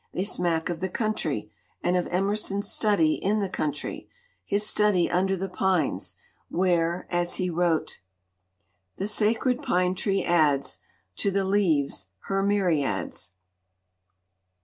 They 0.15 0.23
smack 0.23 0.67
of 0.71 0.79
the 0.79 0.89
country, 0.89 1.51
and 1.83 1.95
of 1.95 2.07
Emerson's 2.07 2.67
study 2.67 3.21
in 3.23 3.37
the 3.37 3.47
country, 3.47 4.09
his 4.43 4.65
study 4.65 5.11
under 5.11 5.37
the 5.37 5.47
pines, 5.47 6.17
where, 6.49 7.05
as 7.11 7.35
he 7.35 7.51
wrote: 7.51 8.01
the 8.97 9.05
sacred 9.05 9.61
pine 9.61 9.93
tree 9.93 10.23
adds 10.23 10.79
To 11.17 11.29
the 11.29 11.43
leaves 11.43 12.07
her 12.21 12.41
myriads. 12.41 13.29